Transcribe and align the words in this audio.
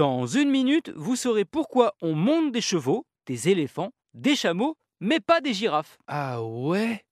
Dans 0.00 0.26
une 0.26 0.48
minute, 0.48 0.90
vous 0.96 1.14
saurez 1.14 1.44
pourquoi 1.44 1.92
on 2.00 2.14
monte 2.14 2.52
des 2.52 2.62
chevaux, 2.62 3.04
des 3.26 3.50
éléphants, 3.50 3.90
des 4.14 4.34
chameaux, 4.34 4.78
mais 4.98 5.20
pas 5.20 5.42
des 5.42 5.52
girafes. 5.52 5.98
Ah 6.06 6.42
ouais? 6.42 7.04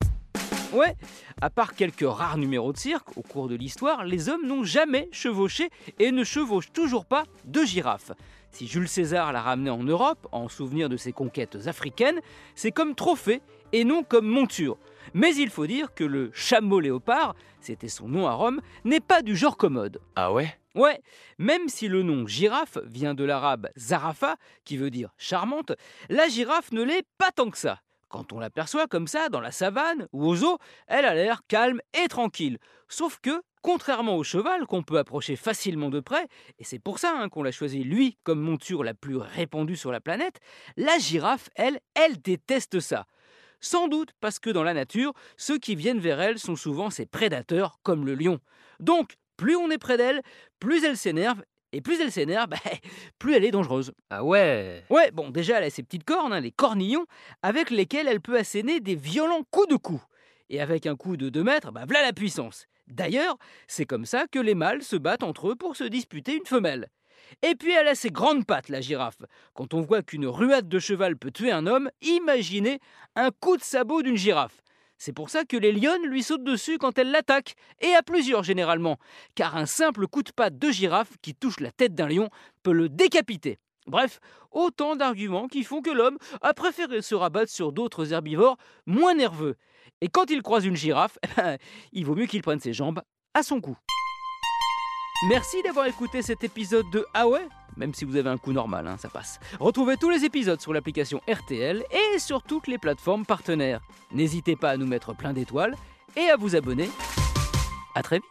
Ouais, 0.73 0.97
à 1.43 1.51
part 1.51 1.75
quelques 1.75 2.09
rares 2.09 2.39
numéros 2.39 2.73
de 2.73 2.79
cirque, 2.79 3.19
au 3.19 3.21
cours 3.21 3.47
de 3.47 3.57
l'histoire, 3.57 4.07
les 4.07 4.31
hommes 4.31 4.47
n'ont 4.47 4.65
jamais 4.65 5.11
chevauché 5.12 5.69
et 5.98 6.12
ne 6.12 6.25
chevauchent 6.25 6.73
toujours 6.73 7.05
pas 7.05 7.25
de 7.45 7.62
girafes. 7.62 8.12
Si 8.53 8.67
Jules 8.67 8.89
César 8.89 9.34
l'a 9.34 9.43
ramené 9.43 9.69
en 9.69 9.83
Europe, 9.83 10.27
en 10.33 10.48
souvenir 10.48 10.89
de 10.89 10.97
ses 10.97 11.12
conquêtes 11.12 11.59
africaines, 11.67 12.23
c'est 12.55 12.73
comme 12.73 12.95
trophée 12.95 13.43
et 13.73 13.84
non 13.84 14.03
comme 14.03 14.27
monture. 14.27 14.79
Mais 15.15 15.35
il 15.35 15.51
faut 15.51 15.67
dire 15.67 15.95
que 15.95 16.05
le 16.05 16.30
chameau 16.33 16.80
léopard, 16.80 17.35
c'était 17.61 17.89
son 17.89 18.09
nom 18.09 18.27
à 18.27 18.33
Rome, 18.33 18.61
n'est 18.85 19.01
pas 19.01 19.23
du 19.23 19.37
genre 19.37 19.57
commode. 19.57 20.01
Ah 20.17 20.33
ouais? 20.33 20.55
Ouais, 20.75 21.01
même 21.39 21.69
si 21.69 21.89
le 21.89 22.03
nom 22.03 22.27
girafe 22.27 22.79
vient 22.84 23.15
de 23.15 23.25
l'arabe 23.25 23.69
zarafa, 23.77 24.37
qui 24.65 24.77
veut 24.77 24.91
dire 24.91 25.11
charmante, 25.17 25.73
la 26.09 26.29
girafe 26.29 26.73
ne 26.73 26.83
l'est 26.83 27.07
pas 27.19 27.33
tant 27.33 27.51
que 27.51 27.59
ça. 27.59 27.81
Quand 28.09 28.33
on 28.33 28.39
l'aperçoit 28.39 28.86
comme 28.86 29.06
ça, 29.06 29.29
dans 29.29 29.41
la 29.41 29.51
savane 29.51 30.09
ou 30.12 30.27
aux 30.27 30.45
eaux, 30.45 30.59
elle 30.86 31.05
a 31.05 31.14
l'air 31.14 31.42
calme 31.47 31.81
et 31.92 32.09
tranquille. 32.09 32.59
Sauf 32.89 33.19
que, 33.20 33.42
contrairement 33.61 34.17
au 34.17 34.25
cheval 34.25 34.67
qu'on 34.67 34.83
peut 34.83 34.98
approcher 34.98 35.36
facilement 35.36 35.91
de 35.91 36.01
près, 36.01 36.27
et 36.59 36.64
c'est 36.64 36.79
pour 36.79 36.98
ça 36.98 37.12
hein, 37.14 37.29
qu'on 37.29 37.42
l'a 37.42 37.53
choisi 37.53 37.84
lui 37.84 38.17
comme 38.23 38.41
monture 38.41 38.83
la 38.83 38.95
plus 38.95 39.17
répandue 39.17 39.77
sur 39.77 39.92
la 39.92 40.01
planète, 40.01 40.41
la 40.77 40.97
girafe, 40.98 41.51
elle, 41.55 41.81
elle 41.95 42.20
déteste 42.23 42.81
ça. 42.81 43.05
Sans 43.61 43.89
doute 43.89 44.11
parce 44.20 44.39
que 44.39 44.51
dans 44.51 44.62
la 44.62 44.75
nature, 44.75 45.12
ceux 45.37 45.59
qui 45.59 45.75
viennent 45.75 46.01
vers 46.01 46.20
elle 46.20 46.39
sont 46.39 46.56
souvent 46.56 46.91
ses 46.91 47.06
prédateurs, 47.06 47.78
comme 47.83 48.06
le 48.06 48.14
lion. 48.14 48.39
Donc, 48.81 49.14
plus 49.37 49.56
on 49.56 49.70
est 49.70 49.78
près 49.78 49.97
d'elle, 49.97 50.23
plus 50.61 50.84
elle 50.84 50.97
s'énerve. 50.97 51.42
Et 51.73 51.81
plus 51.81 52.01
elle 52.01 52.12
s'énerve, 52.12 52.48
bah, 52.51 52.56
plus 53.19 53.34
elle 53.34 53.45
est 53.45 53.51
dangereuse. 53.51 53.92
Ah 54.11 54.25
ouais 54.25 54.84
Ouais, 54.91 55.11
bon, 55.11 55.31
déjà, 55.31 55.59
elle 55.59 55.64
a 55.64 55.70
ses 55.70 55.83
petites 55.83 56.05
cornes, 56.05 56.33
hein, 56.33 56.41
les 56.41 56.53
cornillons, 56.53 57.06
avec 57.42 57.70
lesquels 57.70 58.09
elle 58.09 58.20
peut 58.20 58.39
asséner 58.39 58.81
des 58.81 58.95
violents 58.95 59.42
coups 59.51 59.69
de 59.69 59.77
cou. 59.77 60.03
Et 60.51 60.61
avec 60.61 60.86
un 60.86 60.97
coup 60.97 61.17
de 61.17 61.29
2 61.29 61.42
mètres, 61.42 61.73
bah 61.73 61.84
voilà 61.86 62.03
la 62.03 62.12
puissance. 62.12 62.67
D'ailleurs, 62.86 63.36
c'est 63.67 63.84
comme 63.84 64.06
ça 64.06 64.27
que 64.33 64.39
les 64.39 64.55
mâles 64.55 64.83
se 64.83 64.97
battent 64.97 65.23
entre 65.23 65.51
eux 65.51 65.56
pour 65.56 65.77
se 65.77 65.84
disputer 65.84 66.36
une 66.36 66.47
femelle. 66.47 66.89
Et 67.43 67.55
puis 67.55 67.73
elle 67.73 67.89
a 67.89 67.95
ses 67.95 68.11
grandes 68.11 68.45
pattes, 68.45 68.69
la 68.69 68.81
girafe. 68.81 69.23
Quand 69.55 69.75
on 69.75 69.81
voit 69.81 70.03
qu'une 70.03 70.27
ruade 70.27 70.69
de 70.69 70.79
cheval 70.79 71.17
peut 71.17 71.31
tuer 71.31 71.53
un 71.53 71.67
homme, 71.67 71.91
imaginez 72.03 72.81
un 73.17 73.31
coup 73.31 73.57
de 73.57 73.62
sabot 73.62 74.03
d'une 74.03 74.17
girafe. 74.17 74.61
C'est 74.98 75.12
pour 75.12 75.31
ça 75.31 75.45
que 75.45 75.57
les 75.57 75.70
lionnes 75.70 76.07
lui 76.07 76.25
sautent 76.25 76.45
dessus 76.45 76.77
quand 76.77 76.98
elle 76.98 77.12
l'attaque, 77.12 77.55
et 77.81 77.95
à 77.95 78.03
plusieurs 78.03 78.43
généralement, 78.43 78.98
car 79.37 79.57
un 79.57 79.67
simple 79.67 80.09
coup 80.09 80.25
de 80.25 80.33
patte 80.33 80.59
de 80.59 80.70
girafe 80.70 81.12
qui 81.23 81.35
touche 81.35 81.61
la 81.61 81.70
tête 81.70 81.95
d'un 81.95 82.09
lion 82.09 82.29
peut 82.65 82.73
le 82.73 82.89
décapiter. 82.89 83.59
Bref, 83.87 84.19
autant 84.51 84.97
d'arguments 84.97 85.47
qui 85.47 85.63
font 85.63 85.83
que 85.83 85.91
l'homme 85.91 86.19
a 86.42 86.53
préféré 86.53 87.01
se 87.01 87.15
rabattre 87.15 87.51
sur 87.51 87.73
d'autres 87.73 88.13
herbivores 88.13 88.57
moins 88.87 89.15
nerveux. 89.15 89.57
Et 90.01 90.09
quand 90.09 90.31
il 90.31 90.42
croise 90.42 90.67
une 90.67 90.77
girafe, 90.77 91.19
eh 91.25 91.41
ben, 91.41 91.58
il 91.92 92.05
vaut 92.05 92.17
mieux 92.17 92.27
qu'il 92.27 92.42
prenne 92.42 92.61
ses 92.61 92.73
jambes 92.73 93.01
à 93.35 93.42
son 93.42 93.61
cou. 93.61 93.77
Merci 95.23 95.62
d'avoir 95.64 95.86
écouté 95.86 96.23
cet 96.23 96.45
épisode 96.45 96.89
de 96.90 97.05
Ah 97.12 97.24
Même 97.77 97.92
si 97.92 98.05
vous 98.05 98.14
avez 98.14 98.30
un 98.30 98.39
coup 98.39 98.52
normal, 98.52 98.86
hein, 98.86 98.96
ça 98.98 99.08
passe. 99.08 99.40
Retrouvez 99.58 99.96
tous 99.96 100.11
les 100.11 100.24
épisodes 100.24 100.61
sur 100.61 100.73
l'application 100.73 101.20
RTL 101.29 101.84
et 101.90 102.18
sur 102.20 102.45
toutes 102.45 102.68
les 102.68 102.79
plateformes 102.79 103.27
partenaires. 103.27 103.80
N'hésitez 104.12 104.55
pas 104.55 104.70
à 104.70 104.77
nous 104.77 104.86
mettre 104.86 105.17
plein 105.17 105.33
d'étoiles 105.33 105.74
et 106.17 106.30
à 106.30 106.36
vous 106.36 106.55
abonner. 106.55 106.89
À 107.96 108.02
très 108.02 108.18
vite 108.18 108.24